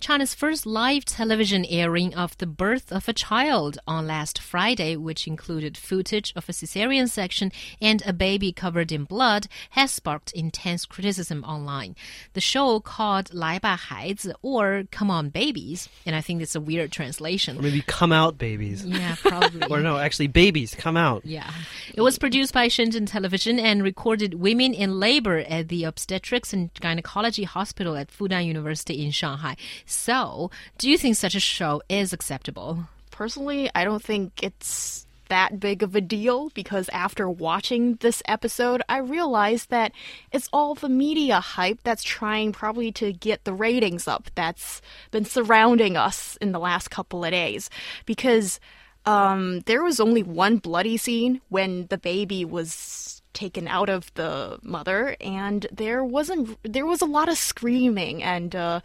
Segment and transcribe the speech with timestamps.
[0.00, 5.26] China's first live television airing of the birth of a child on last Friday, which
[5.26, 7.50] included footage of a cesarean section
[7.80, 11.96] and a baby covered in blood, has sparked intense criticism online.
[12.34, 17.58] The show called 来吧孩子 or Come on Babies, and I think it's a weird translation.
[17.58, 18.84] Or maybe come out babies.
[18.84, 19.66] Yeah, probably.
[19.68, 21.24] or no, actually babies, come out.
[21.24, 21.50] Yeah.
[21.94, 26.70] It was produced by Shenzhen Television and recorded women in labor at the Obstetrics and
[26.80, 29.56] Gynecology Hospital at Fudan University in Shanghai.
[29.91, 32.85] So, do you think such a show is acceptable?
[33.11, 38.81] Personally, I don't think it's that big of a deal because after watching this episode,
[38.89, 39.93] I realized that
[40.33, 44.81] it's all the media hype that's trying probably to get the ratings up that's
[45.11, 47.69] been surrounding us in the last couple of days.
[48.05, 48.59] Because
[49.05, 54.59] um, there was only one bloody scene when the baby was taken out of the
[54.61, 58.79] mother and there wasn't there was a lot of screaming and uh,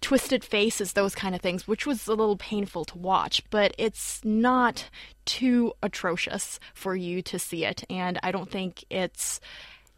[0.00, 4.24] twisted faces those kind of things which was a little painful to watch but it's
[4.24, 4.88] not
[5.24, 9.40] too atrocious for you to see it and i don't think it's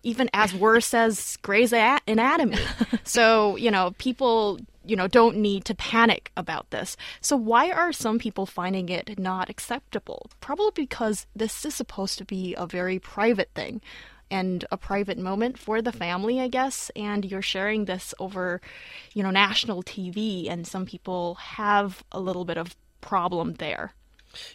[0.05, 2.59] even as worse as Grey's Anatomy.
[3.05, 6.97] so, you know, people, you know, don't need to panic about this.
[7.21, 10.31] So, why are some people finding it not acceptable?
[10.41, 13.81] Probably because this is supposed to be a very private thing
[14.31, 18.61] and a private moment for the family, I guess, and you're sharing this over,
[19.13, 23.93] you know, national TV and some people have a little bit of problem there.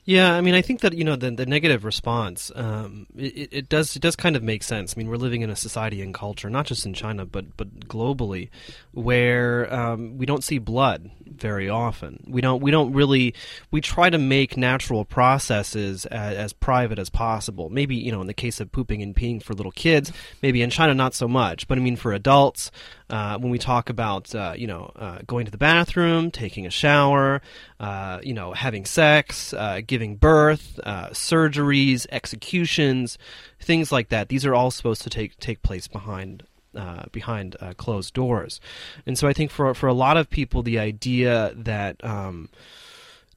[0.05, 3.69] Yeah, I mean, I think that you know the, the negative response um, it, it,
[3.69, 4.95] does it does kind of make sense.
[4.95, 7.87] I mean, we're living in a society and culture, not just in China but but
[7.87, 8.49] globally,
[8.91, 12.23] where um, we don't see blood very often.
[12.27, 13.33] We don't we don't really
[13.71, 17.69] we try to make natural processes as, as private as possible.
[17.69, 20.69] Maybe you know in the case of pooping and peeing for little kids, maybe in
[20.69, 22.71] China not so much, but I mean for adults,
[23.09, 26.71] uh, when we talk about uh, you know uh, going to the bathroom, taking a
[26.71, 27.41] shower,
[27.79, 33.17] uh, you know having sex, uh, giving birth, uh, surgeries, executions,
[33.59, 34.29] things like that.
[34.29, 36.43] These are all supposed to take take place behind
[36.75, 38.59] uh, behind uh, closed doors.
[39.05, 42.49] And so I think for for a lot of people, the idea that um,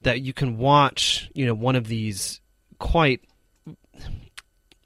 [0.01, 2.41] that you can watch, you know, one of these
[2.79, 3.21] quite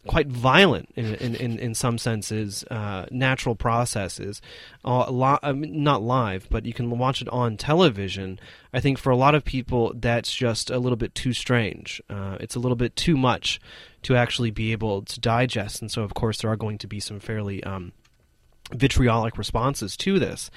[0.07, 4.41] quite violent in in, in, some senses, uh, natural processes,
[4.85, 8.39] uh, li- I mean, not live, but you can watch it on television.
[8.73, 12.01] I think for a lot of people, that's just a little bit too strange.
[12.09, 13.59] Uh, it's a little bit too much
[14.03, 16.99] to actually be able to digest, and so of course there are going to be
[16.99, 17.91] some fairly um,
[18.73, 20.51] vitriolic responses to this.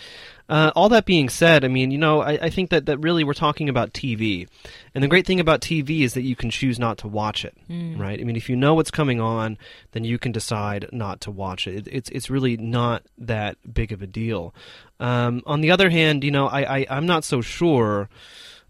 [0.48, 3.22] Uh, all that being said, I mean, you know, I, I, think that, that really
[3.22, 4.48] we're talking about TV.
[4.94, 7.56] And the great thing about TV is that you can choose not to watch it,
[7.70, 7.96] mm.
[7.96, 8.20] right?
[8.20, 9.58] I mean, if you know what's coming on,
[9.92, 11.86] then you can decide not to watch it.
[11.86, 14.52] it it's, it's really not that big of a deal.
[14.98, 18.08] Um, on the other hand, you know, I, I, I'm not so sure.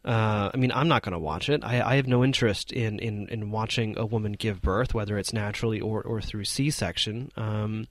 [0.04, 1.64] Uh, I mean, I'm not going to watch it.
[1.64, 5.32] I, I, have no interest in, in, in watching a woman give birth, whether it's
[5.32, 7.30] naturally or, or through C section.
[7.36, 7.86] Um,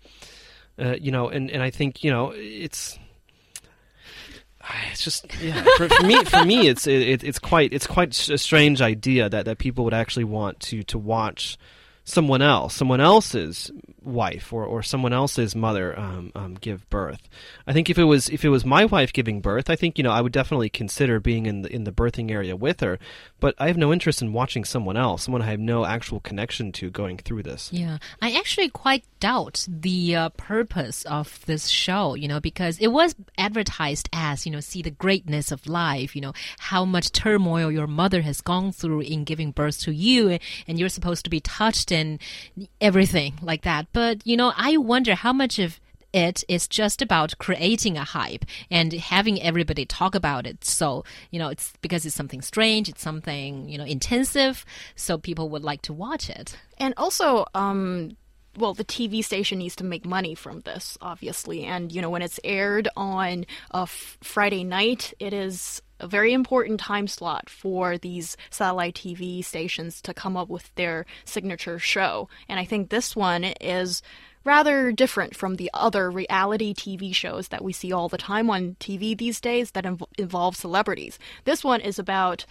[0.80, 2.98] uh, you know, and, and I think you know it's
[4.92, 8.38] it's just yeah for, for me for me it's it, it's quite it's quite a
[8.38, 11.58] strange idea that, that people would actually want to to watch
[12.10, 13.72] someone else, someone else's
[14.02, 17.30] wife or, or someone else's mother um, um, give birth.
[17.68, 20.04] I think if it was if it was my wife giving birth, I think you
[20.04, 23.00] know I would definitely consider being in the in the birthing area with her.
[23.40, 26.72] But I have no interest in watching someone else, someone I have no actual connection
[26.74, 27.70] to, going through this.
[27.72, 32.16] Yeah, I actually quite doubt the uh, purpose of this show.
[32.16, 36.16] You know, because it was advertised as you know, see the greatness of life.
[36.16, 40.40] You know, how much turmoil your mother has gone through in giving birth to you,
[40.68, 41.99] and you're supposed to be touched and
[42.80, 43.88] everything like that.
[43.94, 45.80] But, you know, I wonder how much of
[46.12, 50.66] it is just about creating a hype and having everybody talk about it.
[50.66, 54.66] So, you know, it's because it's something strange, it's something, you know, intensive,
[54.96, 56.58] so people would like to watch it.
[56.80, 58.18] And also, um,
[58.60, 61.64] well, the TV station needs to make money from this, obviously.
[61.64, 66.80] And, you know, when it's aired on a Friday night, it is a very important
[66.80, 72.30] time slot for these satellite TV stations to come up with their signature show.
[72.48, 74.02] And I think this one is
[74.44, 78.76] rather different from the other reality TV shows that we see all the time on
[78.80, 81.20] TV these days that inv- involve celebrities.
[81.44, 82.46] This one is about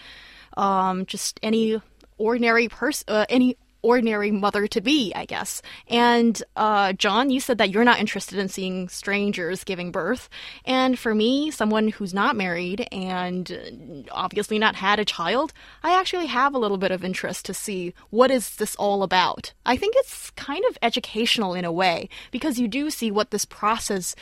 [0.57, 1.81] um, just any
[2.19, 5.63] ordinary person, uh, any ordinary mother to be, I guess.
[5.89, 10.29] And uh, John, you said that you're not interested in seeing strangers giving birth.
[10.65, 15.53] And for me, someone who's not married and obviously not had a child,
[15.83, 19.53] I actually have a little bit of interest to see what is this all about.
[19.65, 23.45] I think it's kind of educational in a way because you do see what this
[23.45, 24.15] process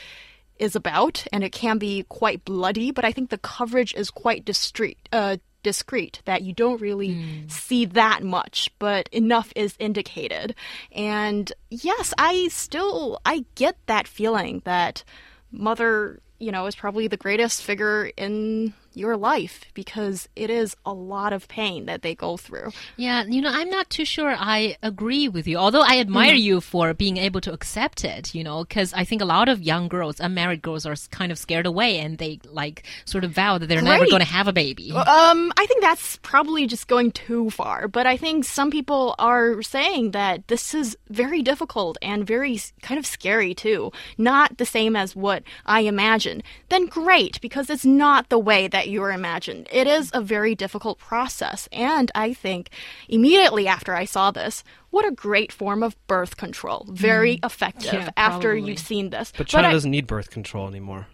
[0.59, 4.45] is about, and it can be quite bloody, but I think the coverage is quite
[4.45, 4.97] discreet.
[5.11, 7.47] Uh, discreet that you don't really hmm.
[7.47, 10.55] see that much but enough is indicated.
[10.91, 15.03] And yes i still i get that feeling that
[15.51, 20.93] mother you know is probably the greatest figure in your life because it is a
[20.93, 22.71] lot of pain that they go through.
[22.95, 25.57] Yeah, you know, I'm not too sure I agree with you.
[25.57, 26.37] Although I admire Mm-hmm.
[26.37, 29.61] you for being able to accept it, you know, because I think a lot of
[29.61, 33.57] young girls, unmarried girls, are kind of scared away and they like sort of vow
[33.57, 34.91] that they're never going to have a baby.
[34.91, 39.61] Um, I think that's probably just going too far, but I think some people are
[39.61, 43.91] saying that this is very difficult and very kind of scary too.
[44.17, 46.43] Not the same as what I imagined.
[46.69, 49.67] Then great, because it's not the way that you were imagined.
[49.71, 52.69] It is a very difficult process, and I think
[53.07, 56.85] immediately after I saw this, what a great form of birth control.
[56.89, 57.45] Very mm-hmm.
[57.45, 58.69] effective Yeah, after probably.
[58.69, 59.33] you've seen this.
[59.37, 61.07] But China I- doesn't need birth control anymore.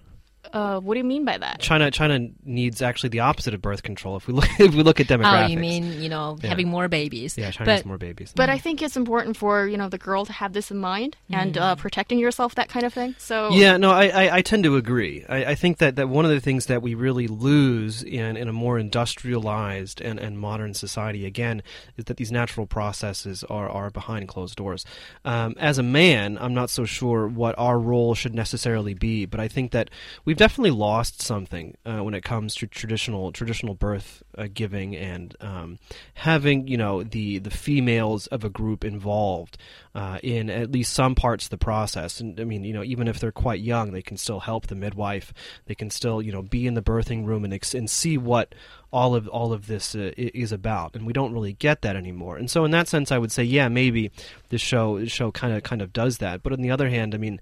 [0.53, 1.59] Uh, what do you mean by that?
[1.59, 4.15] China China needs actually the opposite of birth control.
[4.15, 6.50] If we look if we look at demographics, Oh, you mean, you know, Yeah.
[6.50, 7.38] having more babies.
[7.38, 8.33] yeah, China but, needs more babies.
[8.35, 11.17] But I think it's important for you know the girl to have this in mind
[11.29, 13.15] and uh, protecting yourself, that kind of thing.
[13.17, 15.25] So Yeah, no, I, I, I tend to agree.
[15.27, 18.47] I, I think that, that one of the things that we really lose in, in
[18.47, 21.63] a more industrialized and, and modern society, again,
[21.97, 24.85] is that these natural processes are, are behind closed doors.
[25.25, 29.39] Um, as a man, I'm not so sure what our role should necessarily be, but
[29.39, 29.89] I think that
[30.25, 35.38] we've definitely lost something uh, when it comes to traditional traditional birth uh, giving and
[35.40, 35.80] um,
[36.16, 39.57] having you know the the females of a group involved
[39.95, 42.19] uh, in at least some parts of the process.
[42.19, 44.75] And I mean, you know, even if they're quite young, they can still help the
[44.75, 45.34] midwife.
[45.68, 48.54] They can still you know be in the birthing room and and see what
[48.92, 50.94] all of all of this uh, is about.
[50.94, 52.36] And we don't really get that anymore.
[52.36, 54.12] And so in that sense, I would say, yeah, maybe
[54.50, 56.44] this show this show kind of kind of does that.
[56.44, 57.40] But on the other hand, I mean.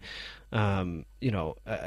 [0.52, 1.78] Um, you know, uh,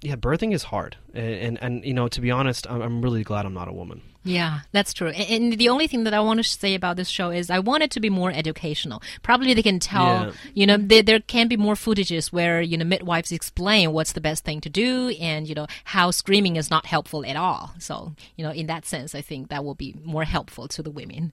[0.00, 3.22] yeah, birthing is hard, and, and and you know, to be honest, I'm, I'm really
[3.22, 4.00] glad I'm not a woman.
[4.26, 5.08] Yeah, that's true.
[5.08, 7.82] And the only thing that I want to say about this show is I want
[7.82, 9.02] it to be more educational.
[9.22, 10.32] Probably they can tell, Yeah.
[10.54, 14.22] you know, there, there can be more footages where, you know, midwives explain what's the
[14.22, 17.74] best thing to do and, you know, how screaming is not helpful at all.
[17.78, 20.90] So, you know, in that sense, I think that will be more helpful to the
[20.90, 21.32] women.